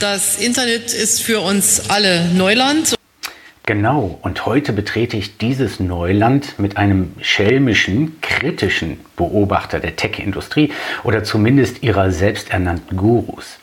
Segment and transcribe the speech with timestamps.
[0.00, 2.96] Das Internet ist für uns alle Neuland.
[3.64, 10.72] Genau, und heute betrete ich dieses Neuland mit einem schelmischen, kritischen Beobachter der Tech-Industrie
[11.04, 13.58] oder zumindest ihrer selbsternannten Gurus.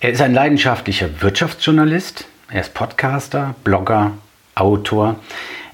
[0.00, 4.12] Er ist ein leidenschaftlicher Wirtschaftsjournalist, er ist Podcaster, Blogger,
[4.54, 5.16] Autor.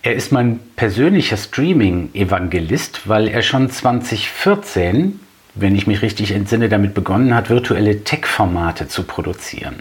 [0.02, 5.20] Er ist mein persönlicher Streaming-Evangelist, weil er schon 2014
[5.54, 9.76] wenn ich mich richtig entsinne, damit begonnen hat, virtuelle Tech-Formate zu produzieren.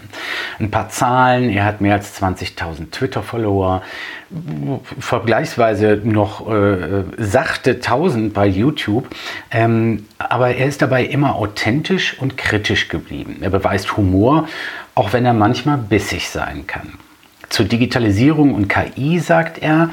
[0.60, 3.82] Ein paar Zahlen, er hat mehr als 20.000 Twitter-Follower,
[4.98, 9.08] vergleichsweise noch äh, sachte 1000 bei YouTube,
[9.50, 13.38] ähm, aber er ist dabei immer authentisch und kritisch geblieben.
[13.40, 14.48] Er beweist Humor,
[14.94, 16.94] auch wenn er manchmal bissig sein kann.
[17.48, 19.90] Zur Digitalisierung und KI sagt er,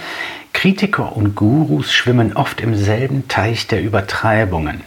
[0.54, 4.82] Kritiker und Gurus schwimmen oft im selben Teich der Übertreibungen.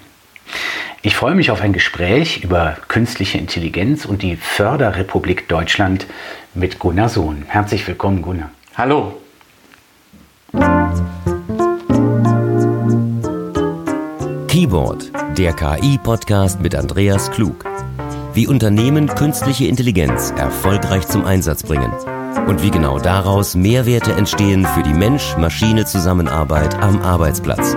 [1.06, 6.06] Ich freue mich auf ein Gespräch über künstliche Intelligenz und die Förderrepublik Deutschland
[6.54, 7.45] mit Gunnar Sohn.
[7.46, 8.51] Herzlich willkommen, Gunnar.
[8.74, 9.20] Hallo.
[14.48, 17.66] Keyboard, der KI-Podcast mit Andreas Klug.
[18.32, 21.92] Wie Unternehmen künstliche Intelligenz erfolgreich zum Einsatz bringen
[22.46, 27.76] und wie genau daraus Mehrwerte entstehen für die Mensch-Maschine-Zusammenarbeit am Arbeitsplatz.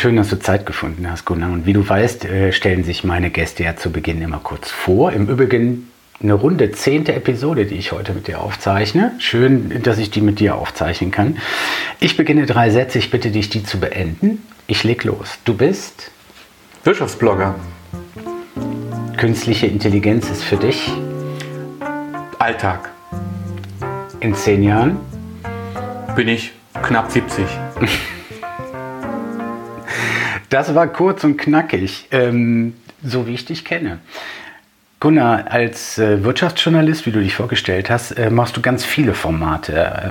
[0.00, 1.52] Schön, dass du Zeit gefunden hast, Gunnar.
[1.52, 5.12] Und wie du weißt, äh, stellen sich meine Gäste ja zu Beginn immer kurz vor.
[5.12, 5.90] Im Übrigen
[6.22, 9.12] eine runde zehnte Episode, die ich heute mit dir aufzeichne.
[9.18, 11.36] Schön, dass ich die mit dir aufzeichnen kann.
[11.98, 12.98] Ich beginne drei Sätze.
[12.98, 14.42] Ich bitte dich, die zu beenden.
[14.66, 15.38] Ich leg los.
[15.44, 16.10] Du bist
[16.82, 17.56] Wirtschaftsblogger.
[19.18, 20.90] Künstliche Intelligenz ist für dich
[22.38, 22.88] Alltag.
[24.20, 24.96] In zehn Jahren
[26.16, 27.44] bin ich knapp 70.
[30.50, 34.00] Das war kurz und knackig, ähm, so wie ich dich kenne.
[34.98, 39.72] Gunnar, als äh, Wirtschaftsjournalist, wie du dich vorgestellt hast, äh, machst du ganz viele Formate.
[39.72, 40.10] Äh,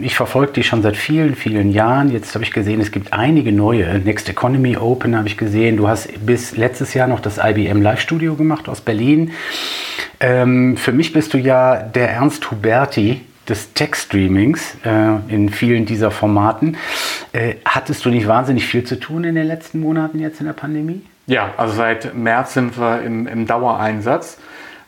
[0.00, 2.10] ich verfolge dich schon seit vielen, vielen Jahren.
[2.10, 3.98] Jetzt habe ich gesehen, es gibt einige neue.
[3.98, 5.76] Next Economy Open habe ich gesehen.
[5.76, 9.32] Du hast bis letztes Jahr noch das IBM Live Studio gemacht aus Berlin.
[10.20, 16.10] Ähm, für mich bist du ja der Ernst Huberti des Tech-Streamings äh, in vielen dieser
[16.10, 16.76] Formaten.
[17.32, 20.52] Äh, hattest du nicht wahnsinnig viel zu tun in den letzten Monaten jetzt in der
[20.52, 21.02] Pandemie?
[21.26, 24.38] Ja, also seit März sind wir im, im Dauereinsatz,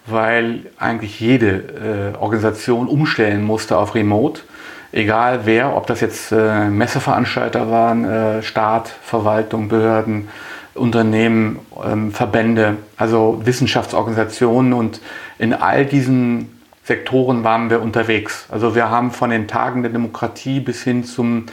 [0.06, 4.42] weil eigentlich jede äh, Organisation umstellen musste auf Remote.
[4.90, 10.28] Egal wer, ob das jetzt äh, Messeveranstalter waren, äh, Staat, Verwaltung, Behörden,
[10.74, 15.00] Unternehmen, ähm, Verbände, also Wissenschaftsorganisationen und
[15.38, 16.57] in all diesen
[16.88, 18.46] Sektoren waren wir unterwegs.
[18.48, 21.44] Also wir haben von den Tagen der Demokratie bis hin zum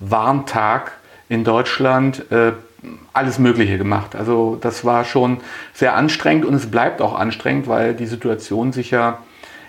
[0.00, 0.90] Warntag
[1.28, 2.50] in Deutschland äh,
[3.12, 4.16] alles Mögliche gemacht.
[4.16, 5.38] Also das war schon
[5.74, 9.18] sehr anstrengend und es bleibt auch anstrengend, weil die Situation sich ja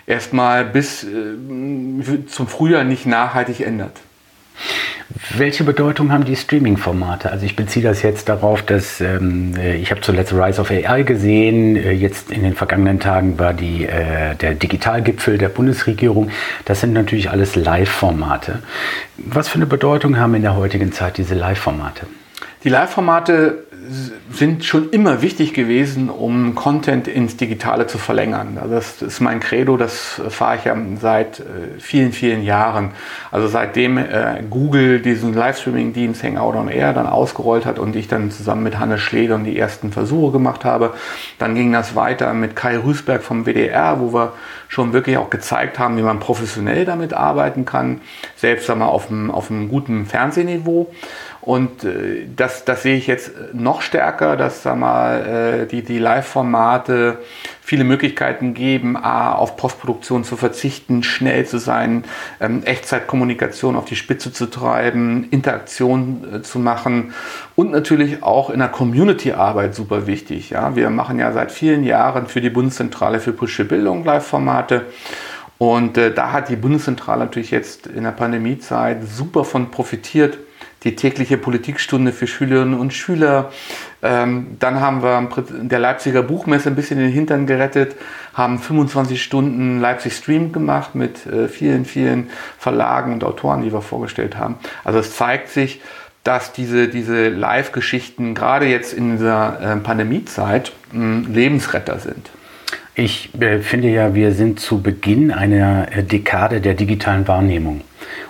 [0.08, 4.00] erstmal bis äh, zum Frühjahr nicht nachhaltig ändert.
[5.36, 7.30] Welche Bedeutung haben die Streaming-Formate?
[7.30, 11.02] Also ich beziehe das jetzt darauf, dass ähm, äh, ich habe zuletzt Rise of AI
[11.02, 11.76] gesehen.
[11.76, 16.30] Äh, jetzt in den vergangenen Tagen war die, äh, der Digitalgipfel der Bundesregierung.
[16.64, 18.60] Das sind natürlich alles Live-Formate.
[19.18, 22.06] Was für eine Bedeutung haben in der heutigen Zeit diese Live-Formate?
[22.64, 23.64] Die Live-Formate
[24.30, 28.58] sind schon immer wichtig gewesen, um Content ins Digitale zu verlängern.
[28.60, 32.92] Also das ist mein Credo, das fahre ich ja seit äh, vielen, vielen Jahren.
[33.30, 38.30] Also seitdem äh, Google diesen Livestreaming-Dienst Hangout on Air dann ausgerollt hat und ich dann
[38.30, 40.94] zusammen mit Hannes Schledern die ersten Versuche gemacht habe,
[41.38, 44.32] dann ging das weiter mit Kai Rüßberg vom WDR, wo wir
[44.68, 48.00] schon wirklich auch gezeigt haben, wie man professionell damit arbeiten kann,
[48.36, 50.90] selbst einmal auf einem, auf einem guten Fernsehniveau.
[51.42, 55.98] Und äh, das, das sehe ich jetzt noch stärker, dass sag mal, äh, die, die
[55.98, 57.18] Live-Formate
[57.60, 62.04] viele Möglichkeiten geben, A, auf Postproduktion zu verzichten, schnell zu sein,
[62.40, 67.12] ähm, Echtzeitkommunikation auf die Spitze zu treiben, Interaktion äh, zu machen
[67.56, 70.50] und natürlich auch in der Community-Arbeit super wichtig.
[70.50, 70.76] Ja?
[70.76, 74.82] Wir machen ja seit vielen Jahren für die Bundeszentrale für politische Bildung Live-Formate.
[75.58, 80.38] Und äh, da hat die Bundeszentrale natürlich jetzt in der Pandemiezeit super von profitiert
[80.84, 83.52] die tägliche Politikstunde für Schülerinnen und Schüler.
[84.02, 85.28] Ähm, dann haben wir
[85.62, 87.96] der Leipziger Buchmesse ein bisschen den Hintern gerettet,
[88.34, 93.82] haben 25 Stunden Leipzig Stream gemacht mit äh, vielen, vielen Verlagen und Autoren, die wir
[93.82, 94.56] vorgestellt haben.
[94.84, 95.80] Also es zeigt sich,
[96.24, 102.30] dass diese, diese Live-Geschichten gerade jetzt in dieser äh, Pandemiezeit äh, Lebensretter sind.
[102.94, 107.80] Ich äh, finde ja, wir sind zu Beginn einer äh, Dekade der digitalen Wahrnehmung.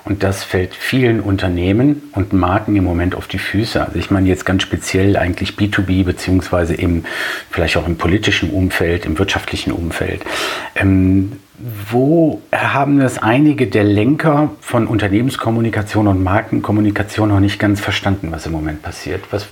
[0.05, 3.85] Und das fällt vielen Unternehmen und Marken im Moment auf die Füße.
[3.85, 7.05] Also ich meine jetzt ganz speziell eigentlich B2B, beziehungsweise im,
[7.51, 10.23] vielleicht auch im politischen Umfeld, im wirtschaftlichen Umfeld.
[10.75, 11.33] Ähm,
[11.91, 18.47] wo haben es einige der Lenker von Unternehmenskommunikation und Markenkommunikation noch nicht ganz verstanden, was
[18.47, 19.23] im Moment passiert?
[19.31, 19.47] Was,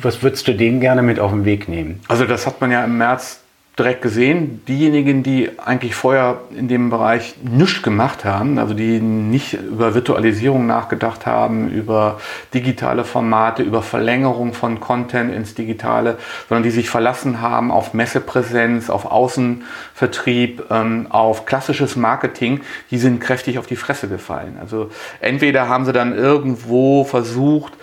[0.00, 2.00] was würdest du denen gerne mit auf den Weg nehmen?
[2.06, 3.40] Also das hat man ja im März
[3.78, 9.54] direkt gesehen, diejenigen, die eigentlich vorher in dem Bereich nichts gemacht haben, also die nicht
[9.54, 12.20] über Virtualisierung nachgedacht haben, über
[12.52, 18.90] digitale Formate, über Verlängerung von Content ins Digitale, sondern die sich verlassen haben auf Messepräsenz,
[18.90, 22.60] auf Außenvertrieb, ähm, auf klassisches Marketing,
[22.90, 24.56] die sind kräftig auf die Fresse gefallen.
[24.60, 24.90] Also
[25.20, 27.74] entweder haben sie dann irgendwo versucht,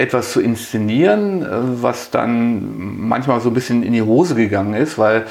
[0.00, 1.46] etwas zu inszenieren, äh,
[1.82, 5.26] was dann manchmal so ein bisschen in die Hose gegangen ist, weil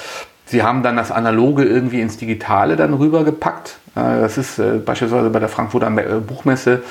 [0.45, 3.77] sie haben dann das Analoge irgendwie ins Digitale dann rübergepackt.
[3.95, 6.83] Äh, das ist äh, beispielsweise bei der Frankfurter Buchmesse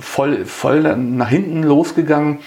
[0.00, 2.38] voll, voll nach hinten losgegangen.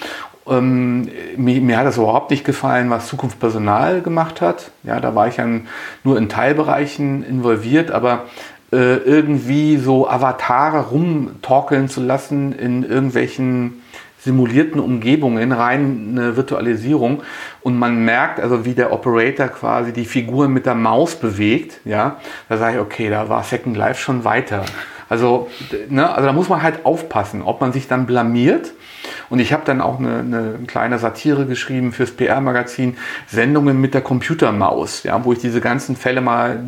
[0.47, 4.71] Ähm, mir, mir, hat das überhaupt nicht gefallen, was Zukunft Personal gemacht hat.
[4.83, 5.67] Ja, da war ich dann
[6.03, 8.25] nur in Teilbereichen involviert, aber
[8.71, 13.81] äh, irgendwie so Avatare rumtorkeln zu lassen in irgendwelchen
[14.25, 17.21] simulierten Umgebungen, rein eine Virtualisierung
[17.61, 22.17] und man merkt also, wie der Operator quasi die Figuren mit der Maus bewegt, ja,
[22.49, 24.65] da sage ich, okay, da war Second Life schon weiter.
[25.07, 25.47] Also,
[25.89, 28.73] ne, also da muss man halt aufpassen, ob man sich dann blamiert.
[29.29, 34.01] Und ich habe dann auch eine, eine, kleine Satire geschrieben fürs PR-Magazin, Sendungen mit der
[34.01, 36.59] Computermaus, ja, wo ich diese ganzen Fälle mal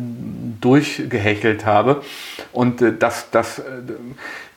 [0.60, 2.02] durchgehechelt habe.
[2.52, 3.62] Und äh, das, das, äh,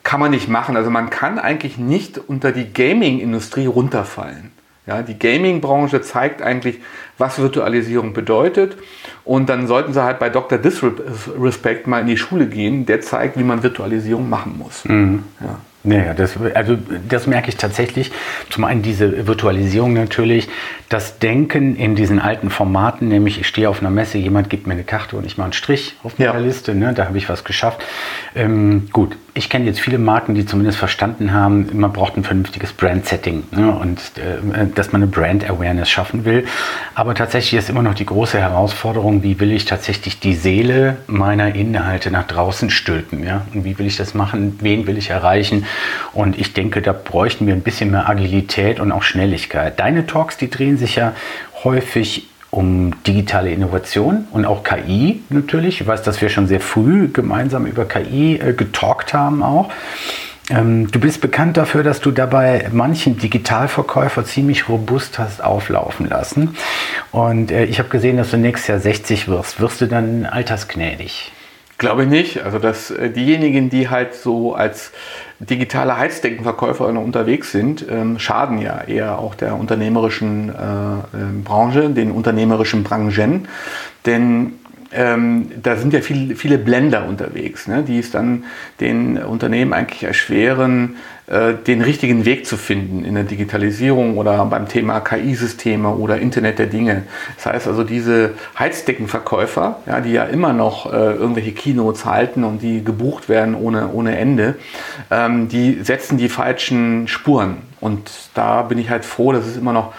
[0.04, 0.76] kann man nicht machen.
[0.76, 4.52] Also man kann eigentlich nicht unter die Gaming-Industrie runterfallen.
[4.88, 6.80] Ja, die Gaming-Branche zeigt eigentlich,
[7.18, 8.78] was Virtualisierung bedeutet.
[9.24, 10.58] Und dann sollten sie halt bei Dr.
[10.58, 12.88] Disrespect mal in die Schule gehen.
[12.88, 14.84] Der zeigt, wie man Virtualisierung machen muss.
[14.86, 15.24] Mhm.
[15.40, 15.60] Ja.
[15.84, 16.78] Naja, das, also
[17.10, 18.12] das merke ich tatsächlich.
[18.50, 20.48] Zum einen diese Virtualisierung natürlich,
[20.92, 24.74] das Denken in diesen alten Formaten, nämlich ich stehe auf einer Messe, jemand gibt mir
[24.74, 26.40] eine Karte und ich mache einen Strich auf meiner ja.
[26.40, 27.82] Liste, ne, da habe ich was geschafft.
[28.36, 32.74] Ähm, gut, ich kenne jetzt viele Marken, die zumindest verstanden haben, man braucht ein vernünftiges
[32.74, 36.46] Brand-Setting ne, und äh, dass man eine Brand-Awareness schaffen will.
[36.94, 41.56] Aber tatsächlich ist immer noch die große Herausforderung, wie will ich tatsächlich die Seele meiner
[41.56, 43.24] Inhalte nach draußen stülpen?
[43.24, 43.46] Ja?
[43.54, 44.60] Und wie will ich das machen?
[44.62, 45.66] Wen will ich erreichen?
[46.12, 49.80] Und ich denke, da bräuchten wir ein bisschen mehr Agilität und auch Schnelligkeit.
[49.80, 51.14] Deine Talks, die drehen sich ja
[51.64, 55.80] häufig um digitale Innovation und auch KI natürlich.
[55.82, 59.72] Ich weiß, dass wir schon sehr früh gemeinsam über KI äh, getalkt haben auch.
[60.50, 66.56] Ähm, du bist bekannt dafür, dass du dabei manchen Digitalverkäufer ziemlich robust hast auflaufen lassen.
[67.12, 69.62] Und äh, ich habe gesehen, dass du nächstes Jahr 60 wirst.
[69.62, 71.32] Wirst du dann altersgnädig?
[71.78, 72.44] Glaube ich nicht.
[72.44, 74.92] Also dass äh, diejenigen, die halt so als
[75.50, 82.12] digitale Heizdeckenverkäufer unterwegs sind, ähm, schaden ja eher auch der unternehmerischen äh, äh, Branche, den
[82.12, 83.48] unternehmerischen Branchen.
[84.06, 84.54] Denn
[84.94, 88.44] ähm, da sind ja viel, viele Blender unterwegs, ne, die es dann
[88.80, 90.98] den Unternehmen eigentlich erschweren,
[91.28, 96.60] äh, den richtigen Weg zu finden in der Digitalisierung oder beim Thema KI-Systeme oder Internet
[96.60, 97.04] der Dinge.
[97.38, 102.62] Das heißt also, diese Heizdeckenverkäufer, ja, die ja immer noch äh, irgendwelche Keynotes halten und
[102.62, 104.56] die gebucht werden ohne, ohne Ende,
[105.10, 107.58] ähm, die setzen die falschen Spuren.
[107.80, 109.94] Und da bin ich halt froh, dass es immer noch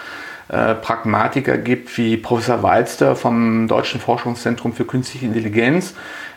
[0.53, 5.95] äh, Pragmatiker gibt wie Professor Walster vom Deutschen Forschungszentrum für Künstliche Intelligenz,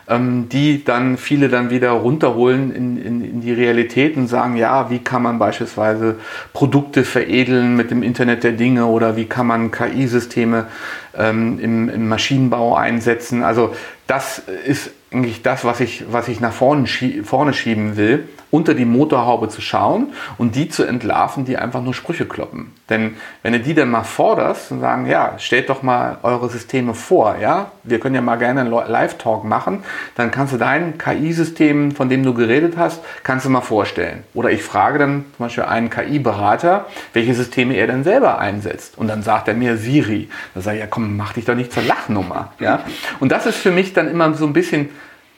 [0.08, 4.88] ähm, die dann viele dann wieder runterholen in, in, in, die Realität und sagen, ja,
[4.88, 6.16] wie kann man beispielsweise
[6.54, 10.66] Produkte veredeln mit dem Internet der Dinge oder wie kann man KI-Systeme
[11.14, 13.42] ähm, im, im Maschinenbau einsetzen.
[13.42, 13.74] Also
[14.06, 18.74] das ist eigentlich das, was ich, was ich nach vorne, schie vorne schieben will, unter
[18.74, 22.72] die Motorhaube zu schauen und die zu entlarven, die einfach nur Sprüche kloppen.
[22.88, 26.94] Denn wenn du die dann mal forderst und sagen, ja, stellt doch mal eure Systeme
[26.94, 29.82] vor, ja, wir können ja mal gerne einen Live-Talk machen,
[30.14, 34.22] dann kannst du dein KI-System, von dem du geredet hast, kannst du mal vorstellen.
[34.34, 38.96] Oder ich frage dann zum Beispiel einen KI-Berater, welche Systeme er denn selber einsetzt.
[38.96, 40.28] Und dann sagt er mir Siri.
[40.54, 42.52] Da sage ich, ja komm, mach dich doch nicht zur Lachnummer.
[42.60, 42.84] Ja?
[43.18, 44.90] Und das ist für mich dann immer so ein bisschen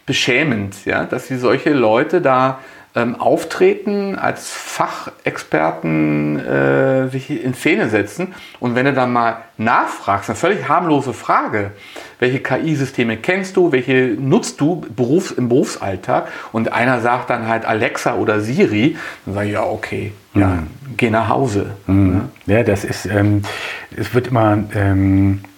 [0.08, 2.58] beschämend, ja, dass sie solche Leute da
[2.96, 8.34] ähm, auftreten, als Fachexperten äh, sich in Szene setzen.
[8.58, 11.72] Und wenn du dann mal nachfragst, eine völlig harmlose Frage,
[12.18, 16.28] welche KI-Systeme kennst du, welche nutzt du Berufs-, im Berufsalltag?
[16.50, 18.96] Und einer sagt dann halt Alexa oder Siri,
[19.26, 20.66] dann sage ich, ja, okay, ja, mhm.
[20.96, 21.66] geh nach Hause.
[21.86, 22.22] Mhm.
[22.46, 23.42] Ja, das ist, ähm,
[23.96, 25.40] es wird immer ähm,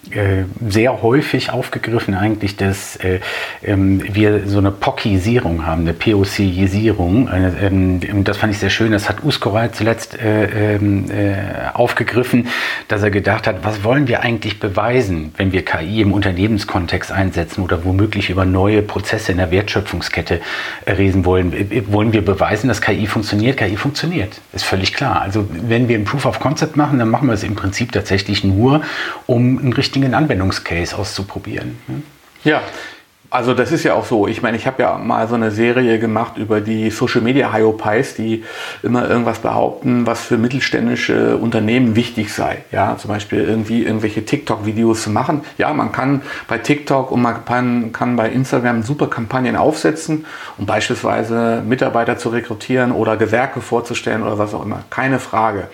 [0.67, 3.19] sehr häufig aufgegriffen eigentlich, dass äh,
[3.63, 7.29] ähm, wir so eine Pockisierung haben, eine POC-Isierung.
[7.31, 8.91] Ähm, das fand ich sehr schön.
[8.91, 12.47] Das hat Uskoray zuletzt äh, ähm, äh, aufgegriffen,
[12.87, 17.63] dass er gedacht hat, was wollen wir eigentlich beweisen, wenn wir KI im Unternehmenskontext einsetzen
[17.63, 20.41] oder womöglich über neue Prozesse in der Wertschöpfungskette
[20.87, 21.53] reden wollen.
[21.87, 23.57] Wollen wir beweisen, dass KI funktioniert?
[23.57, 25.21] KI funktioniert, ist völlig klar.
[25.21, 28.43] Also wenn wir ein Proof of Concept machen, dann machen wir es im Prinzip tatsächlich
[28.43, 28.81] nur,
[29.27, 31.77] um einen richtigen Anwendungscase auszuprobieren.
[32.43, 32.61] Ja,
[33.31, 34.27] also das ist ja auch so.
[34.27, 38.13] Ich meine, ich habe ja mal so eine Serie gemacht über die Social Media Hyopies,
[38.15, 38.43] die
[38.83, 42.65] immer irgendwas behaupten, was für mittelständische Unternehmen wichtig sei.
[42.71, 45.41] Ja, zum Beispiel irgendwie irgendwelche TikTok-Videos zu machen.
[45.57, 50.25] Ja, man kann bei TikTok und man kann, bei Instagram super Kampagnen aufsetzen,
[50.57, 54.83] um beispielsweise Mitarbeiter zu rekrutieren oder Gewerke vorzustellen oder was auch immer.
[54.89, 55.69] Keine Frage.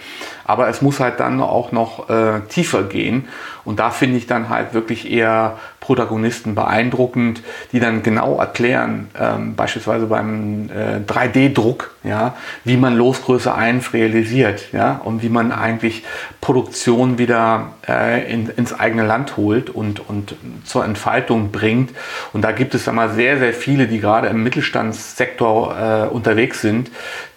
[0.45, 3.27] Aber es muss halt dann auch noch äh, tiefer gehen.
[3.65, 7.41] Und da finde ich dann halt wirklich eher Protagonisten beeindruckend,
[7.71, 14.73] die dann genau erklären, ähm, beispielsweise beim äh, 3D-Druck, ja, wie man Losgröße 1 realisiert
[14.73, 16.03] ja, und wie man eigentlich
[16.41, 21.91] Produktion wieder äh, in, ins eigene Land holt und, und zur Entfaltung bringt.
[22.33, 26.59] Und da gibt es dann mal sehr, sehr viele, die gerade im Mittelstandssektor äh, unterwegs
[26.59, 26.91] sind,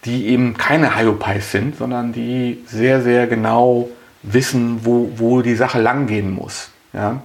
[0.04, 3.88] die eben keine Hyopies sind, sondern die sehr, sehr genau
[4.24, 6.70] wissen, wo, wo die Sache langgehen muss.
[6.92, 7.22] Ja?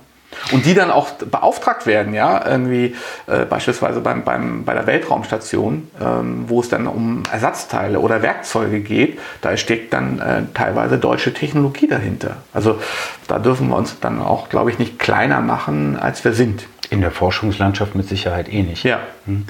[0.51, 2.95] Und die dann auch beauftragt werden, ja, irgendwie
[3.27, 8.81] äh, beispielsweise beim, beim, bei der Weltraumstation, ähm, wo es dann um Ersatzteile oder Werkzeuge
[8.81, 12.37] geht, da steckt dann äh, teilweise deutsche Technologie dahinter.
[12.53, 12.79] Also
[13.27, 16.67] da dürfen wir uns dann auch, glaube ich, nicht kleiner machen, als wir sind.
[16.91, 18.83] In der Forschungslandschaft mit Sicherheit eh nicht.
[18.83, 18.99] Ja.
[19.25, 19.45] Hm.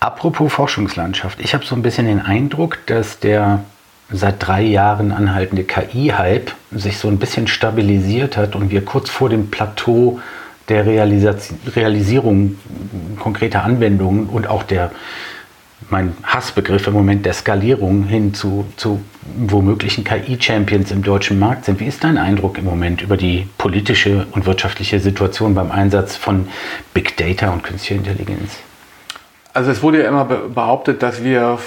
[0.00, 3.64] Apropos Forschungslandschaft, ich habe so ein bisschen den Eindruck, dass der
[4.12, 9.28] seit drei Jahren anhaltende KI-Hype sich so ein bisschen stabilisiert hat und wir kurz vor
[9.28, 10.20] dem Plateau
[10.68, 12.56] der Realisierung
[13.18, 14.92] konkreter Anwendungen und auch der,
[15.90, 19.02] mein Hassbegriff im Moment, der Skalierung hin zu, zu
[19.36, 21.80] womöglichen KI-Champions im deutschen Markt sind.
[21.80, 26.48] Wie ist dein Eindruck im Moment über die politische und wirtschaftliche Situation beim Einsatz von
[26.94, 28.58] Big Data und künstlicher Intelligenz?
[29.54, 31.58] Also es wurde ja immer behauptet, dass wir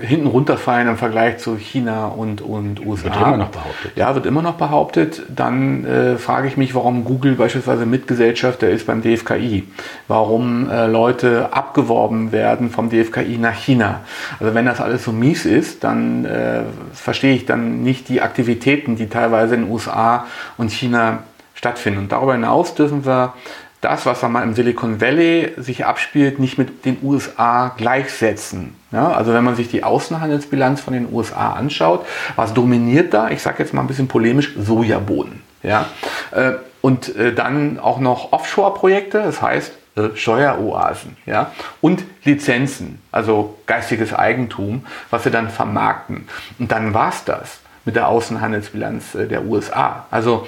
[0.00, 3.04] hinten runterfallen im Vergleich zu China und, und USA.
[3.04, 3.92] Wird immer noch behauptet.
[3.96, 5.22] Ja, wird immer noch behauptet.
[5.28, 9.64] Dann äh, frage ich mich, warum Google beispielsweise Mitgesellschafter ist beim DFKI.
[10.08, 14.00] Warum äh, Leute abgeworben werden vom DFKI nach China.
[14.40, 16.62] Also wenn das alles so mies ist, dann äh,
[16.92, 20.26] verstehe ich dann nicht die Aktivitäten, die teilweise in USA
[20.58, 21.20] und China
[21.54, 22.00] stattfinden.
[22.00, 23.32] Und darüber hinaus dürfen wir
[23.80, 28.74] das, was mal im Silicon Valley sich abspielt, nicht mit den USA gleichsetzen.
[28.90, 32.06] Ja, also wenn man sich die Außenhandelsbilanz von den USA anschaut,
[32.36, 33.30] was dominiert da?
[33.30, 35.42] Ich sage jetzt mal ein bisschen polemisch, Sojabohnen.
[35.62, 35.86] Ja?
[36.30, 41.52] Äh, und äh, dann auch noch Offshore-Projekte, das heißt äh, Steueroasen ja?
[41.80, 46.28] und Lizenzen, also geistiges Eigentum, was sie dann vermarkten.
[46.58, 50.06] Und dann war es das mit der Außenhandelsbilanz der USA.
[50.10, 50.46] Also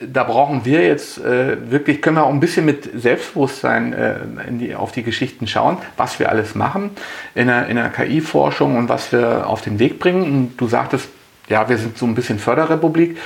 [0.00, 4.14] da brauchen wir jetzt äh, wirklich, können wir auch ein bisschen mit Selbstbewusstsein äh,
[4.50, 6.90] die, auf die Geschichten schauen, was wir alles machen
[7.34, 10.22] in der, in der KI-Forschung und was wir auf den Weg bringen.
[10.22, 11.08] Und du sagtest,
[11.48, 13.18] ja, wir sind so ein bisschen Förderrepublik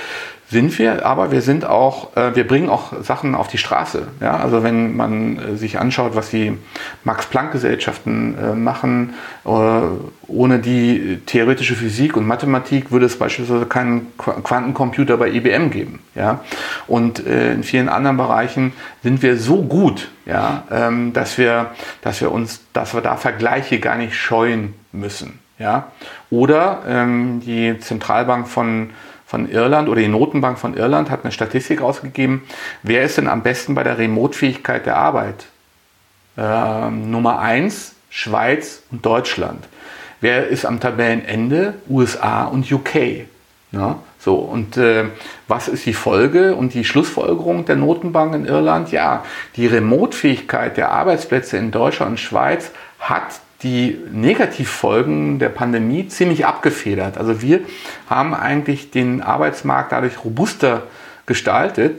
[0.51, 4.07] sind wir, aber wir sind auch, äh, wir bringen auch Sachen auf die Straße.
[4.19, 4.37] Ja?
[4.37, 6.57] Also wenn man äh, sich anschaut, was die
[7.03, 9.13] Max-Planck-Gesellschaften äh, machen,
[9.45, 9.49] äh,
[10.27, 15.99] ohne die theoretische Physik und Mathematik würde es beispielsweise keinen Qu Quantencomputer bei IBM geben.
[16.15, 16.39] Ja?
[16.87, 22.21] Und äh, in vielen anderen Bereichen sind wir so gut, ja, ähm, dass, wir, dass
[22.21, 25.37] wir uns, dass wir da Vergleiche gar nicht scheuen müssen.
[25.59, 25.91] Ja?
[26.31, 28.89] Oder ähm, die Zentralbank von
[29.29, 32.41] von Irland oder die Notenbank von Irland hat eine Statistik ausgegeben,
[32.81, 35.45] wer ist denn am besten bei der Remotefähigkeit der Arbeit?
[36.35, 39.67] Ähm, Nummer 1, Schweiz und Deutschland.
[40.19, 41.75] Wer ist am Tabellenende?
[41.87, 43.27] USA und UK.
[43.71, 45.05] Ja, so, und äh,
[45.47, 48.91] was ist die Folge und die Schlussfolgerung der Notenbank in Irland?
[48.91, 49.23] Ja,
[49.55, 57.17] die Remotefähigkeit der Arbeitsplätze in Deutschland und Schweiz hat die Negativfolgen der Pandemie ziemlich abgefedert.
[57.17, 57.61] Also wir
[58.09, 60.83] haben eigentlich den Arbeitsmarkt dadurch robuster
[61.25, 61.97] gestaltet,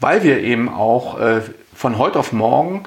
[0.00, 1.42] weil wir eben auch äh,
[1.74, 2.84] von heute auf morgen,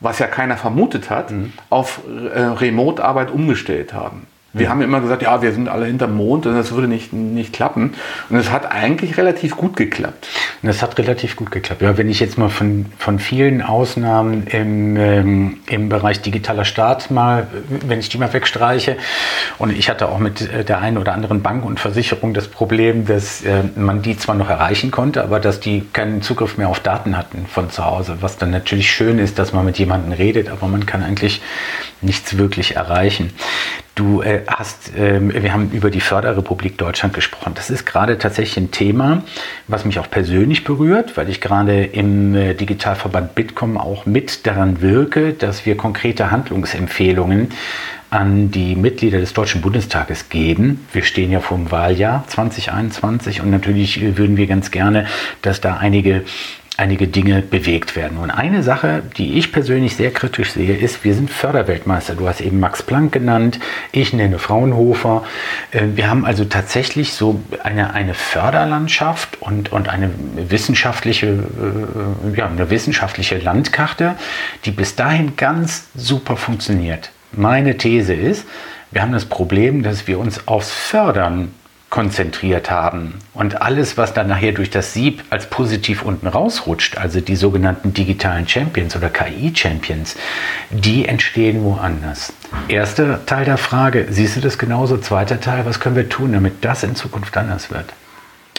[0.00, 1.52] was ja keiner vermutet hat, mhm.
[1.68, 4.26] auf äh, Remote-Arbeit umgestellt haben.
[4.54, 7.54] Wir haben immer gesagt, ja, wir sind alle hinterm Mond und das würde nicht, nicht
[7.54, 7.94] klappen.
[8.28, 10.28] Und es hat eigentlich relativ gut geklappt.
[10.62, 11.80] Das hat relativ gut geklappt.
[11.80, 17.10] Ja, wenn ich jetzt mal von, von vielen Ausnahmen im, ähm, im Bereich digitaler Staat
[17.10, 17.46] mal,
[17.86, 18.98] wenn ich die mal wegstreiche,
[19.58, 23.06] und ich hatte auch mit äh, der einen oder anderen Bank und Versicherung das Problem,
[23.06, 26.80] dass äh, man die zwar noch erreichen konnte, aber dass die keinen Zugriff mehr auf
[26.80, 28.18] Daten hatten von zu Hause.
[28.20, 31.40] Was dann natürlich schön ist, dass man mit jemandem redet, aber man kann eigentlich
[32.02, 33.32] nichts wirklich erreichen.
[33.94, 37.52] Du äh, hast, äh, wir haben über die Förderrepublik Deutschland gesprochen.
[37.54, 39.22] Das ist gerade tatsächlich ein Thema,
[39.68, 44.80] was mich auch persönlich berührt, weil ich gerade im äh, Digitalverband Bitkom auch mit daran
[44.80, 47.50] wirke, dass wir konkrete Handlungsempfehlungen
[48.08, 50.86] an die Mitglieder des Deutschen Bundestages geben.
[50.92, 55.06] Wir stehen ja vor dem Wahljahr 2021 und natürlich würden wir ganz gerne,
[55.42, 56.22] dass da einige
[56.78, 58.16] einige Dinge bewegt werden.
[58.18, 62.14] Und eine Sache, die ich persönlich sehr kritisch sehe, ist, wir sind Förderweltmeister.
[62.14, 63.60] Du hast eben Max Planck genannt,
[63.92, 65.24] ich nenne Fraunhofer.
[65.70, 72.48] Äh, wir haben also tatsächlich so eine, eine Förderlandschaft und, und eine wissenschaftliche, äh, ja,
[72.48, 74.16] eine wissenschaftliche Landkarte,
[74.64, 77.10] die bis dahin ganz super funktioniert.
[77.32, 78.46] Meine These ist,
[78.90, 81.52] wir haben das Problem, dass wir uns aufs Fördern
[81.92, 83.18] konzentriert haben.
[83.34, 87.92] Und alles, was dann nachher durch das Sieb als positiv unten rausrutscht, also die sogenannten
[87.92, 90.16] digitalen Champions oder KI-Champions,
[90.70, 92.32] die entstehen woanders.
[92.68, 94.96] Erster Teil der Frage, siehst du das genauso?
[94.96, 97.92] Zweiter Teil, was können wir tun, damit das in Zukunft anders wird?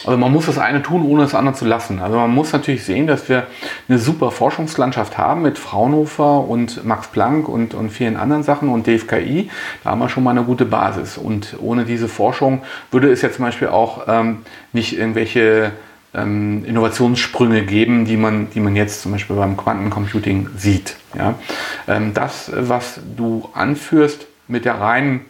[0.06, 2.00] Also man muss das eine tun, ohne das andere zu lassen.
[2.00, 3.46] Also man muss natürlich sehen, dass wir
[3.88, 8.86] eine super Forschungslandschaft haben mit Fraunhofer und Max Planck und, und vielen anderen Sachen und
[8.86, 9.50] DFKI.
[9.82, 11.16] Da haben wir schon mal eine gute Basis.
[11.16, 14.42] Und ohne diese Forschung würde es ja zum Beispiel auch ähm,
[14.72, 15.72] nicht irgendwelche
[16.14, 20.96] ähm, Innovationssprünge geben, die man, die man jetzt zum Beispiel beim Quantencomputing sieht.
[21.16, 21.34] Ja?
[21.88, 25.22] Ähm, das, was du anführst mit der reinen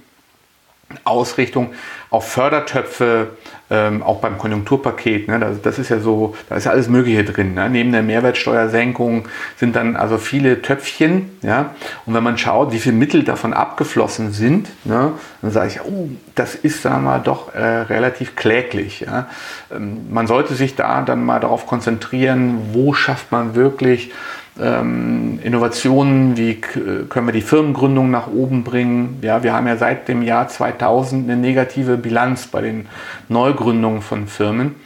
[1.04, 1.72] Ausrichtung
[2.10, 3.28] auf Fördertöpfe,
[3.70, 5.26] ähm, auch beim Konjunkturpaket.
[5.26, 7.54] Ne, das, das, ist ja so, da ist ja alles Mögliche drin.
[7.54, 7.68] Ne?
[7.68, 9.26] Neben der Mehrwertsteuersenkung
[9.56, 11.36] sind dann also viele Töpfchen.
[11.42, 11.74] Ja?
[12.06, 15.12] Und wenn man schaut, wie viele Mittel davon abgeflossen sind, ne,
[15.42, 19.00] dann sage ich, oh, das ist, sagen wir doch äh, relativ kläglich.
[19.00, 19.28] Ja?
[19.74, 24.12] Ähm, man sollte sich da dann mal darauf konzentrieren, wo schafft man wirklich
[24.60, 29.18] ähm, Innovationen, wie können wir die Firmengründung nach oben bringen.
[29.22, 32.86] Ja, wir haben ja seit dem Jahr 2000 eine negative Bilanz bei den
[33.28, 34.76] Neugründungen von Firmen.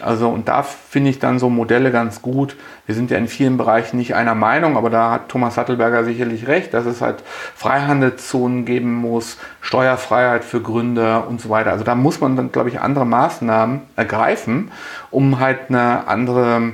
[0.00, 2.56] Also und da finde ich dann so Modelle ganz gut.
[2.84, 6.48] Wir sind ja in vielen Bereichen nicht einer Meinung, aber da hat Thomas Sattelberger sicherlich
[6.48, 7.22] recht, dass es halt
[7.54, 11.70] Freihandelszonen geben muss, Steuerfreiheit für Gründer und so weiter.
[11.70, 14.72] Also da muss man dann, glaube ich, andere Maßnahmen ergreifen,
[15.10, 16.72] um halt eine andere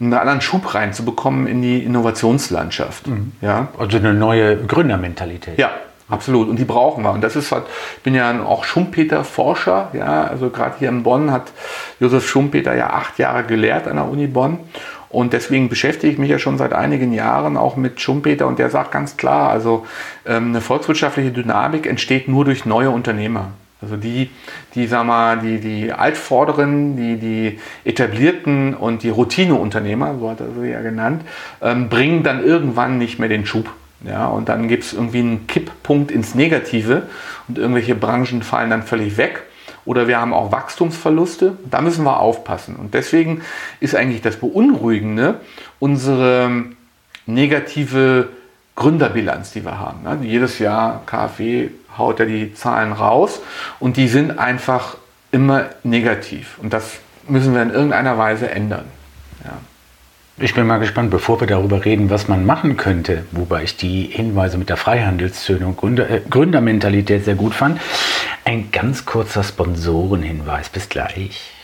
[0.00, 3.06] einen anderen Schub reinzubekommen in die Innovationslandschaft.
[3.06, 3.32] Mhm.
[3.40, 3.68] Ja?
[3.78, 5.58] Also eine neue Gründermentalität.
[5.58, 5.70] Ja,
[6.08, 6.48] absolut.
[6.48, 7.12] Und die brauchen wir.
[7.12, 7.64] Und das ist halt,
[7.98, 9.90] ich bin ja auch Schumpeter-Forscher.
[9.92, 10.24] Ja?
[10.24, 11.52] Also gerade hier in Bonn hat
[12.00, 14.58] Josef Schumpeter ja acht Jahre gelehrt an der Uni Bonn.
[15.10, 18.70] Und deswegen beschäftige ich mich ja schon seit einigen Jahren auch mit Schumpeter und der
[18.70, 19.84] sagt ganz klar, also
[20.24, 23.48] ähm, eine volkswirtschaftliche Dynamik entsteht nur durch neue Unternehmer.
[23.82, 24.30] Also die,
[24.74, 30.48] die, sag mal, die, die Altvorderen, die, die etablierten und die Routineunternehmer, so hat er
[30.60, 31.22] sie ja genannt,
[31.62, 33.70] ähm, bringen dann irgendwann nicht mehr den Schub.
[34.04, 37.02] Ja, und dann gibt es irgendwie einen Kipppunkt ins Negative
[37.48, 39.42] und irgendwelche Branchen fallen dann völlig weg.
[39.84, 41.56] Oder wir haben auch Wachstumsverluste.
[41.70, 42.76] Da müssen wir aufpassen.
[42.76, 43.42] Und deswegen
[43.80, 45.40] ist eigentlich das Beunruhigende
[45.78, 46.64] unsere
[47.26, 48.28] negative
[48.76, 50.02] Gründerbilanz, die wir haben.
[50.02, 50.18] Ne?
[50.22, 53.40] Jedes Jahr KfW haut er die Zahlen raus
[53.78, 54.96] und die sind einfach
[55.32, 56.58] immer negativ.
[56.58, 56.98] Und das
[57.28, 58.84] müssen wir in irgendeiner Weise ändern.
[59.44, 59.52] Ja.
[60.42, 64.04] Ich bin mal gespannt, bevor wir darüber reden, was man machen könnte, wobei ich die
[64.04, 67.78] Hinweise mit der Freihandelszone und Gründer, äh, Gründermentalität sehr gut fand.
[68.46, 70.70] Ein ganz kurzer Sponsorenhinweis.
[70.70, 71.59] Bis gleich.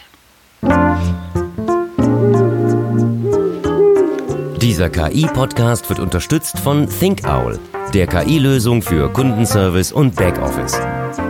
[4.67, 7.61] Dieser KI-Podcast wird unterstützt von ThinkOwl,
[7.95, 10.77] der KI-Lösung für Kundenservice und Backoffice.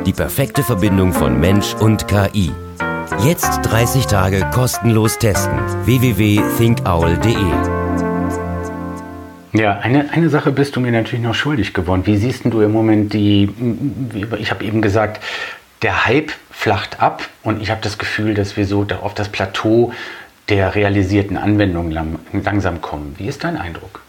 [0.07, 2.51] Die perfekte Verbindung von Mensch und KI.
[3.27, 5.59] Jetzt 30 Tage kostenlos testen.
[5.85, 7.35] www.thinkowl.de
[9.53, 12.07] ja, eine, eine Sache bist du mir natürlich noch schuldig geworden.
[12.07, 13.51] Wie siehst du im Moment die,
[14.39, 15.23] ich habe eben gesagt,
[15.83, 19.93] der Hype flacht ab und ich habe das Gefühl, dass wir so auf das Plateau
[20.49, 21.91] der realisierten Anwendung
[22.33, 23.15] langsam kommen.
[23.19, 24.01] Wie ist dein Eindruck?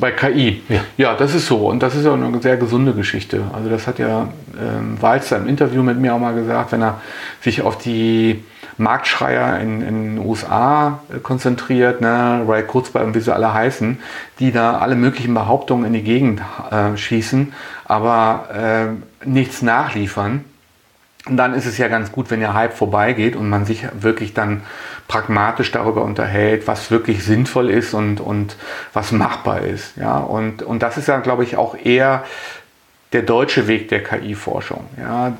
[0.00, 0.62] Bei KI.
[0.68, 0.80] Ja.
[0.96, 1.68] ja, das ist so.
[1.68, 3.42] Und das ist ja eine sehr gesunde Geschichte.
[3.54, 4.28] Also das hat ja
[4.60, 7.00] ähm, Walzer im Interview mit mir auch mal gesagt, wenn er
[7.40, 8.44] sich auf die
[8.76, 13.98] Marktschreier in, in den USA äh, konzentriert, ne, Ray Kurzweil und wie sie alle heißen,
[14.38, 17.52] die da alle möglichen Behauptungen in die Gegend äh, schießen,
[17.84, 20.44] aber äh, nichts nachliefern.
[21.30, 24.62] Dann ist es ja ganz gut, wenn der Hype vorbeigeht und man sich wirklich dann
[25.08, 28.56] pragmatisch darüber unterhält, was wirklich sinnvoll ist und, und
[28.92, 29.96] was machbar ist.
[29.96, 30.18] Ja?
[30.18, 32.24] Und, und das ist ja, glaube ich, auch eher
[33.12, 34.84] der deutsche Weg der KI-Forschung.
[34.98, 35.32] Ja,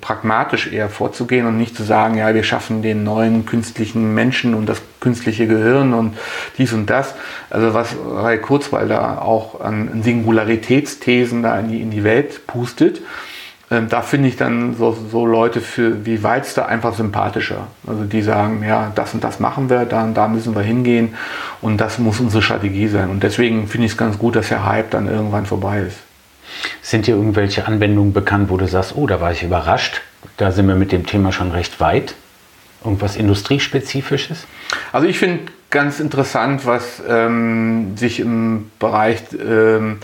[0.00, 4.68] pragmatisch eher vorzugehen und nicht zu sagen, ja, wir schaffen den neuen künstlichen Menschen und
[4.68, 6.18] das künstliche Gehirn und
[6.58, 7.14] dies und das.
[7.48, 13.00] Also was Ray Kurzweil da auch an Singularitätsthesen da in die, in die Welt pustet,
[13.70, 17.66] ähm, da finde ich dann so, so Leute für wie Weizster einfach sympathischer.
[17.86, 21.14] Also die sagen, ja, das und das machen wir, da und da müssen wir hingehen
[21.60, 23.10] und das muss unsere Strategie sein.
[23.10, 25.98] Und deswegen finde ich es ganz gut, dass der Hype dann irgendwann vorbei ist.
[26.80, 30.00] Sind dir irgendwelche Anwendungen bekannt, wo du sagst, oh, da war ich überrascht,
[30.36, 32.14] da sind wir mit dem Thema schon recht weit?
[32.84, 34.46] Irgendwas Industriespezifisches?
[34.92, 39.98] Also ich finde ganz interessant, was ähm, sich im Bereich ähm,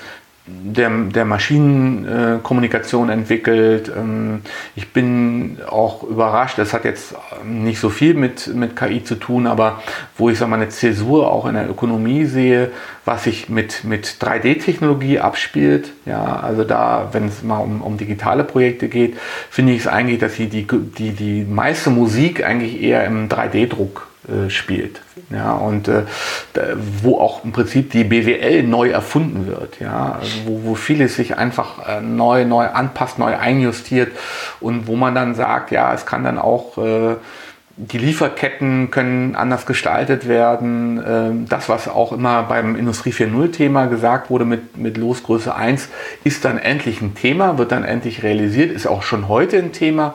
[0.47, 3.93] der, der Maschinenkommunikation entwickelt.
[3.97, 4.41] Ähm,
[4.75, 9.47] ich bin auch überrascht, das hat jetzt nicht so viel mit, mit KI zu tun,
[9.47, 9.83] aber
[10.17, 12.73] wo ich sag mal, eine Zäsur auch in der Ökonomie sehe,
[13.05, 15.91] was sich mit, mit 3D-Technologie abspielt.
[16.07, 19.17] Ja, also da, wenn es mal um, um digitale Projekte geht,
[19.49, 24.12] finde ich es eigentlich, dass die, die, die, die meiste Musik eigentlich eher im 3D-Druck
[24.29, 25.01] äh, spielt.
[25.31, 26.05] Ja, und äh,
[27.03, 31.37] wo auch im Prinzip die BWL neu erfunden wird, ja, also wo, wo vieles sich
[31.37, 34.13] einfach äh, neu, neu anpasst, neu einjustiert
[34.61, 37.17] und wo man dann sagt, ja, es kann dann auch äh,
[37.77, 41.03] die Lieferketten können anders gestaltet werden.
[41.07, 45.89] Ähm, das, was auch immer beim Industrie 4.0-Thema gesagt wurde mit, mit Losgröße 1,
[46.23, 50.15] ist dann endlich ein Thema, wird dann endlich realisiert, ist auch schon heute ein Thema.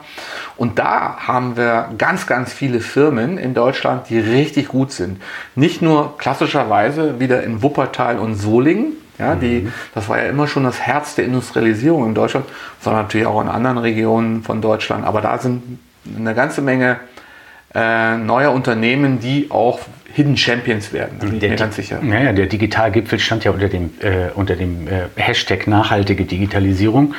[0.55, 5.21] Und da haben wir ganz, ganz viele Firmen in Deutschland, die richtig gut sind.
[5.55, 9.73] Nicht nur klassischerweise wieder in Wuppertal und Solingen, ja, die, mhm.
[9.95, 12.45] das war ja immer schon das Herz der Industrialisierung in Deutschland,
[12.79, 15.05] sondern natürlich auch in anderen Regionen von Deutschland.
[15.05, 15.79] Aber da sind
[16.15, 16.99] eine ganze Menge
[17.77, 19.79] äh, neuer Unternehmen, die auch
[20.13, 21.17] Hidden Champions werden.
[21.19, 21.99] Da bin ich mir ganz sicher.
[22.01, 27.13] Naja, der Digitalgipfel stand ja unter dem, äh, unter dem äh, Hashtag nachhaltige Digitalisierung.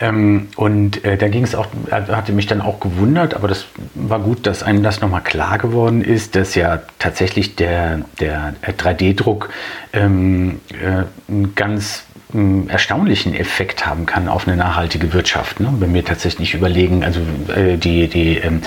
[0.00, 4.18] Ähm, und äh, da ging es auch, hatte mich dann auch gewundert, aber das war
[4.18, 9.50] gut, dass einem das nochmal klar geworden ist, dass ja tatsächlich der, der 3D-Druck
[9.92, 12.04] äh, ähm, äh, ein ganz
[12.68, 15.60] erstaunlichen Effekt haben kann auf eine nachhaltige Wirtschaft.
[15.60, 15.72] Ne?
[15.78, 17.20] Wenn wir tatsächlich überlegen, also
[17.54, 18.62] äh, die, die ähm,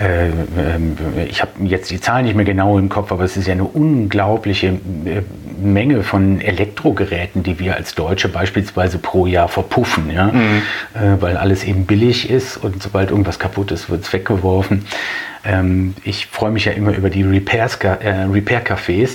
[0.00, 3.46] äh, äh, ich habe jetzt die Zahlen nicht mehr genau im Kopf, aber es ist
[3.46, 5.22] ja eine unglaubliche äh,
[5.62, 10.28] Menge von Elektrogeräten, die wir als Deutsche beispielsweise pro Jahr verpuffen, ja?
[10.28, 10.62] Mhm.
[10.94, 14.86] Äh, weil alles eben billig ist und sobald irgendwas kaputt ist, wird es weggeworfen.
[15.44, 18.62] Ähm, ich freue mich ja immer über die Repairs-Cafés, äh, Repair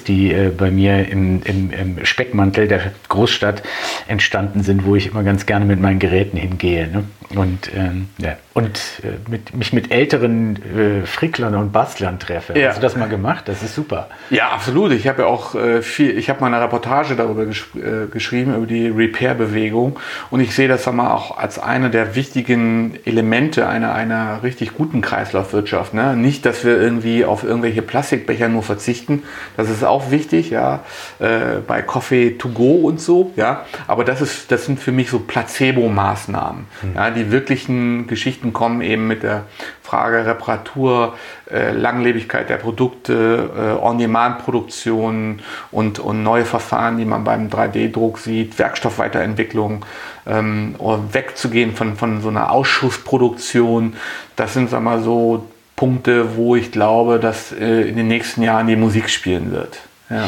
[0.07, 3.61] die äh, bei mir im, im, im, Speckmantel der Großstadt
[4.07, 6.87] entstanden sind, wo ich immer ganz gerne mit meinen Geräten hingehe.
[6.87, 7.03] Ne?
[7.35, 8.37] Und, ähm, ja.
[8.53, 12.57] und äh, mit, mich mit älteren äh, Fricklern und Bastlern treffe.
[12.57, 12.69] Ja.
[12.69, 13.47] Hast du das mal gemacht?
[13.47, 14.09] Das ist super.
[14.29, 14.91] Ja, absolut.
[14.91, 18.55] Ich habe ja auch äh, viel, ich habe mal eine Reportage darüber gesch äh, geschrieben,
[18.55, 19.99] über die Repair-Bewegung.
[20.29, 25.01] Und ich sehe das mal auch als eine der wichtigen Elemente einer, einer richtig guten
[25.01, 25.93] Kreislaufwirtschaft.
[25.93, 26.14] Ne?
[26.15, 29.23] Nicht, dass wir irgendwie auf irgendwelche Plastikbecher nur verzichten.
[29.57, 30.83] Das ist auch wichtig, ja,
[31.19, 33.65] äh, bei Coffee to go und so, ja.
[33.87, 36.65] Aber das ist, das sind für mich so Placebo-Maßnahmen.
[36.81, 36.95] Mhm.
[36.95, 39.43] Ja, die wirklichen Geschichten kommen eben mit der
[39.85, 41.13] Frage Reparatur,
[41.51, 48.57] äh, Langlebigkeit der Produkte, äh, On-Demand-Produktion und, und neue Verfahren, die man beim 3D-Druck sieht,
[48.57, 49.85] Werkstoffweiterentwicklung,
[50.25, 50.75] ähm,
[51.11, 53.95] wegzugehen von, von so einer Ausschussproduktion.
[54.35, 55.45] Das sind, sag mal, so
[55.75, 59.79] Punkte, wo ich glaube, dass äh, in den nächsten Jahren die Musik spielen wird.
[60.09, 60.27] Ja.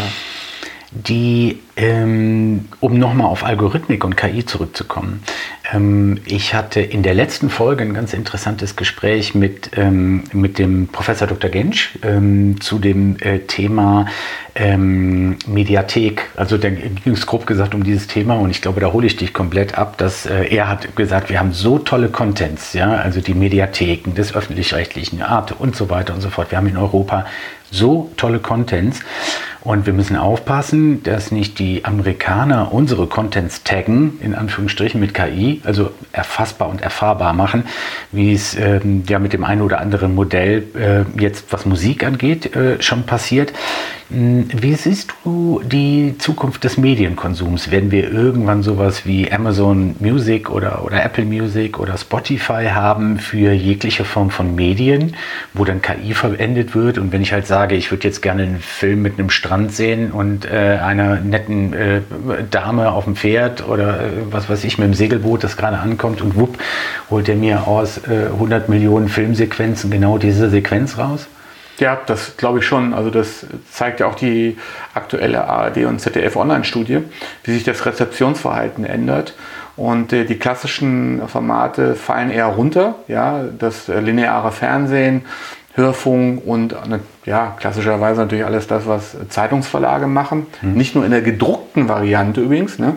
[0.92, 5.22] Die, ähm, um nochmal auf Algorithmik und KI zurückzukommen.
[5.74, 10.88] Ähm, ich hatte in der letzten Folge ein ganz interessantes Gespräch mit, ähm, mit dem
[10.88, 11.50] Professor Dr.
[11.50, 14.06] Gensch ähm, zu dem äh, Thema
[14.56, 16.30] ähm, Mediathek.
[16.38, 19.18] Also da ging es grob gesagt um dieses Thema und ich glaube, da hole ich
[19.18, 23.20] dich komplett ab, dass äh, er hat gesagt, wir haben so tolle Contents, ja, also
[23.20, 26.52] die Mediatheken des öffentlich-rechtlichen Arte und so weiter und so fort.
[26.52, 27.26] Wir haben in Europa
[27.72, 29.02] so tolle Contents.
[29.68, 35.60] Und wir müssen aufpassen, dass nicht die Amerikaner unsere Contents taggen, in Anführungsstrichen mit KI,
[35.66, 37.66] also erfassbar und erfahrbar machen,
[38.14, 42.56] wie es ähm, ja mit dem einen oder anderen Modell äh, jetzt, was Musik angeht,
[42.56, 43.52] äh, schon passiert.
[44.10, 47.70] Hm, wie siehst du die Zukunft des Medienkonsums?
[47.70, 53.52] Werden wir irgendwann sowas wie Amazon Music oder, oder Apple Music oder Spotify haben für
[53.52, 55.18] jegliche Form von Medien,
[55.54, 56.98] wo dann KI verwendet wird?
[56.98, 60.12] Und wenn ich halt sage, ich würde jetzt gerne einen Film mit einem Strand sehen
[60.12, 62.02] und äh, einer netten äh,
[62.50, 66.22] Dame auf dem Pferd oder äh, was weiß ich mit dem Segelboot, das gerade ankommt
[66.22, 66.58] und wupp,
[67.10, 71.28] holt er mir aus 100 äh, Millionen Filmsequenzen genau diese Sequenz raus?
[71.80, 72.94] Ja, das glaube ich schon.
[72.94, 74.58] Also das zeigt ja auch die
[74.94, 77.04] aktuelle ARD und ZDF Online-Studie,
[77.44, 79.36] wie sich das Rezeptionsverhalten ändert.
[79.76, 82.96] Und äh, die klassischen Formate fallen eher runter.
[83.08, 85.26] Ja, das äh, lineare Fernsehen,
[85.78, 90.48] Hörfunk und äh, ja, klassischerweise natürlich alles das, was Zeitungsverlage machen.
[90.62, 90.74] Mhm.
[90.74, 92.80] Nicht nur in der gedruckten Variante übrigens.
[92.80, 92.96] Ne?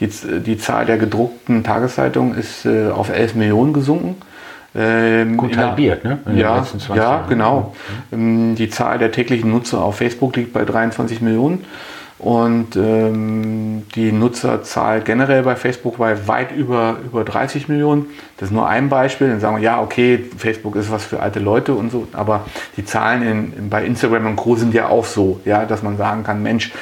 [0.00, 0.08] Die,
[0.40, 4.16] die Zahl der gedruckten Tageszeitungen ist äh, auf 11 Millionen gesunken.
[4.74, 6.18] Ähm, Gut halbiert, ne?
[6.26, 7.28] ja, ja Jahren.
[7.28, 7.74] genau.
[8.10, 8.54] Mhm.
[8.54, 11.64] Die Zahl der täglichen Nutzer auf Facebook liegt bei 23 Millionen.
[12.20, 18.06] Und ähm, die Nutzerzahl generell bei Facebook war weit über, über 30 Millionen.
[18.36, 19.28] Das ist nur ein Beispiel.
[19.28, 22.08] Dann sagen wir, ja, okay, Facebook ist was für alte Leute und so.
[22.12, 22.44] Aber
[22.76, 24.54] die Zahlen in, in, bei Instagram und Co.
[24.54, 26.72] sind ja auch so, ja, dass man sagen kann, Mensch,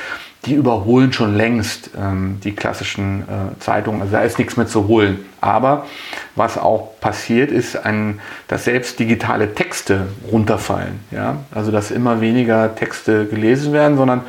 [0.44, 4.00] die überholen schon längst ähm, die klassischen äh, Zeitungen.
[4.00, 5.24] Also da ist nichts mehr zu holen.
[5.40, 5.86] Aber
[6.34, 10.98] was auch passiert, ist, ein, dass selbst digitale Texte runterfallen.
[11.12, 11.36] Ja?
[11.52, 14.22] Also dass immer weniger Texte gelesen werden, sondern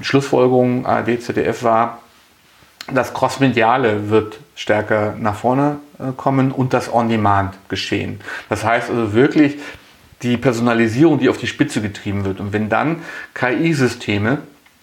[0.00, 1.98] Schlussfolgerung ARD, ZDF war,
[2.92, 8.20] das Crossmediale wird stärker nach vorne äh, kommen und das On-Demand geschehen.
[8.48, 9.58] Das heißt also wirklich
[10.22, 12.40] die Personalisierung, die auf die Spitze getrieben wird.
[12.40, 13.02] Und wenn dann
[13.34, 14.38] KI-Systeme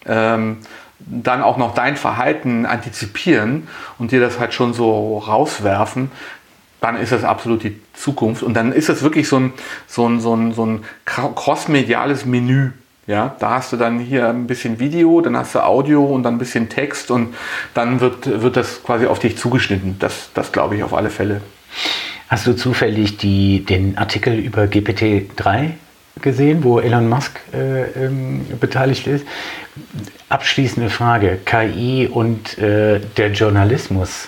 [0.06, 0.58] ähm,
[1.00, 6.12] dann auch noch dein Verhalten antizipieren und dir das halt schon so rauswerfen,
[6.82, 8.44] dann ist das absolut die Zukunft.
[8.44, 9.54] Und dann ist das wirklich so ein,
[9.88, 12.72] so ein, so ein, so ein crossmediales Menü.
[13.10, 16.36] Ja, da hast du dann hier ein bisschen Video, dann hast du Audio und dann
[16.36, 17.34] ein bisschen Text und
[17.74, 19.96] dann wird, wird das quasi auf dich zugeschnitten.
[19.98, 21.42] Das, das glaube ich auf alle Fälle.
[22.28, 25.72] Hast du zufällig die, den Artikel über GPT-3
[26.22, 29.26] gesehen, wo Elon Musk äh, ähm, beteiligt ist?
[30.30, 34.28] Abschließende Frage: KI und äh, der Journalismus.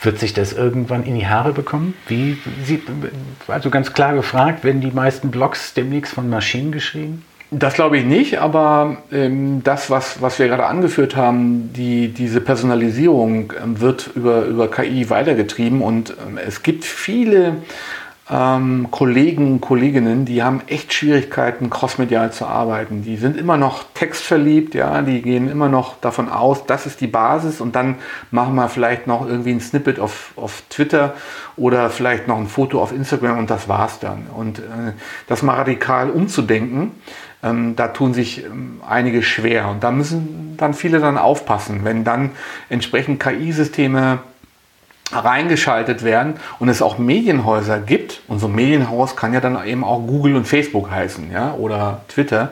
[0.00, 1.92] Wird sich das irgendwann in die Haare bekommen?
[2.08, 2.38] Wie
[3.48, 7.22] also ganz klar gefragt, werden die meisten Blogs demnächst von Maschinen geschrieben?
[7.52, 12.40] Das glaube ich nicht, aber ähm, das, was, was wir gerade angeführt haben, die, diese
[12.40, 17.56] Personalisierung ähm, wird über, über KI weitergetrieben und ähm, es gibt viele
[18.30, 23.02] ähm, Kollegen, Kolleginnen, die haben echt Schwierigkeiten, crossmedial zu arbeiten.
[23.02, 27.08] Die sind immer noch textverliebt, ja, die gehen immer noch davon aus, das ist die
[27.08, 27.96] Basis und dann
[28.30, 31.14] machen wir vielleicht noch irgendwie ein Snippet auf, auf Twitter
[31.56, 34.28] oder vielleicht noch ein Foto auf Instagram und das war's dann.
[34.32, 34.92] Und äh,
[35.26, 36.92] das mal radikal umzudenken,
[37.42, 39.68] ähm, da tun sich ähm, einige schwer.
[39.68, 42.30] Und da müssen dann viele dann aufpassen, wenn dann
[42.68, 44.20] entsprechend KI-Systeme
[45.12, 49.82] reingeschaltet werden und es auch Medienhäuser gibt, und so ein Medienhaus kann ja dann eben
[49.82, 52.50] auch Google und Facebook heißen, ja, oder Twitter,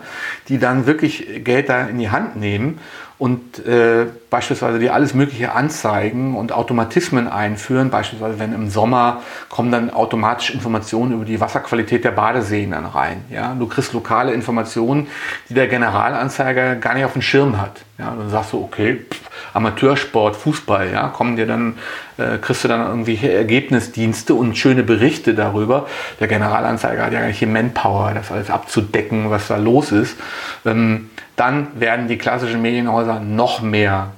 [0.49, 2.81] die dann wirklich Geld da in die Hand nehmen
[3.19, 7.91] und äh, beispielsweise die alles Mögliche anzeigen und Automatismen einführen.
[7.91, 13.25] Beispielsweise, wenn im Sommer kommen dann automatisch Informationen über die Wasserqualität der Badeseen dann rein.
[13.31, 13.55] Ja?
[13.59, 15.09] Du kriegst lokale Informationen,
[15.49, 17.81] die der Generalanzeiger gar nicht auf dem Schirm hat.
[17.99, 18.15] Ja?
[18.17, 21.79] Dann sagst du, okay, pff, Amateursport, Fußball, ja, kommen dir dann,
[22.17, 25.87] äh, kriegst du dann irgendwelche Ergebnisdienste und schöne Berichte darüber.
[26.21, 30.17] Der Generalanzeiger hat ja gar nicht die Manpower, das alles abzudecken, was da los ist.
[30.65, 34.11] Ähm, dann werden die klassischen Medienhäuser noch mehr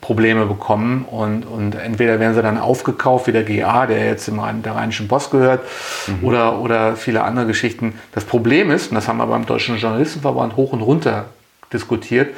[0.00, 4.40] Probleme bekommen und, und entweder werden sie dann aufgekauft wie der GA, der jetzt im
[4.62, 5.64] der Rheinischen Post gehört,
[6.06, 6.24] mhm.
[6.24, 7.98] oder, oder viele andere Geschichten.
[8.12, 11.24] Das Problem ist, und das haben wir beim Deutschen Journalistenverband hoch und runter
[11.72, 12.36] diskutiert,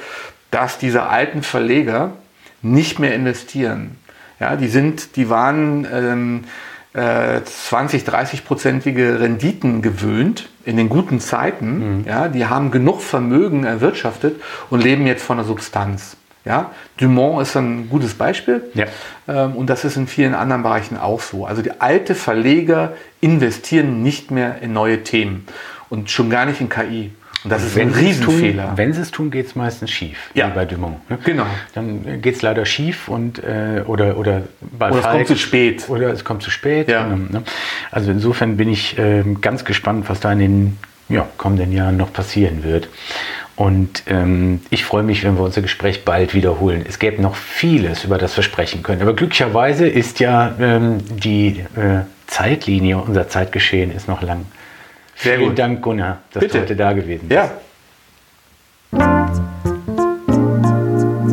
[0.50, 2.12] dass diese alten Verleger
[2.62, 3.96] nicht mehr investieren.
[4.40, 6.44] Ja, die sind, die waren ähm,
[6.92, 11.98] äh, 20, 30 prozentige Renditen gewöhnt in den guten Zeiten.
[11.98, 12.04] Mhm.
[12.06, 14.40] Ja, die haben genug Vermögen erwirtschaftet
[14.70, 16.16] und leben jetzt von der Substanz.
[16.44, 18.86] Ja, Dumont ist ein gutes Beispiel ja.
[19.26, 21.44] ähm, und das ist in vielen anderen Bereichen auch so.
[21.44, 25.46] Also die alte Verleger investieren nicht mehr in neue Themen
[25.90, 27.10] und schon gar nicht in KI.
[27.44, 28.72] Und das ist wenn ein Riesenfehler.
[28.76, 30.48] Wenn sie es tun, geht es meistens schief, ja.
[30.48, 31.08] wie bei Dumont.
[31.08, 31.18] Ne?
[31.24, 31.46] Genau.
[31.74, 35.36] Dann geht es leider schief und, äh, oder, oder bei Oder Falk, es kommt zu
[35.36, 35.88] spät.
[35.88, 36.88] Oder es kommt zu spät.
[36.88, 37.06] Ja.
[37.06, 37.42] Und, ne?
[37.90, 42.12] Also insofern bin ich äh, ganz gespannt, was da in den ja, kommenden Jahren noch
[42.12, 42.88] passieren wird.
[43.54, 46.84] Und ähm, ich freue mich, wenn wir unser Gespräch bald wiederholen.
[46.88, 49.02] Es gäbe noch vieles, über das wir sprechen können.
[49.02, 54.46] Aber glücklicherweise ist ja ähm, die äh, Zeitlinie, unser Zeitgeschehen ist noch lang.
[55.18, 55.58] Sehr Vielen gut.
[55.58, 56.58] Dank, Gunnar, dass Bitte.
[56.58, 57.32] du heute da gewesen bist.
[57.32, 57.50] Ja.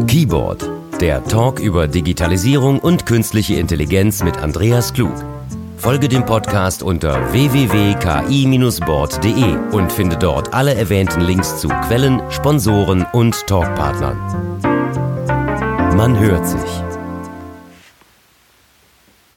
[0.07, 0.69] Keyboard,
[1.01, 5.13] der Talk über Digitalisierung und künstliche Intelligenz mit Andreas Klug.
[5.77, 13.45] Folge dem Podcast unter www.ki-board.de und finde dort alle erwähnten Links zu Quellen, Sponsoren und
[13.45, 14.17] Talkpartnern.
[15.95, 16.94] Man hört sich.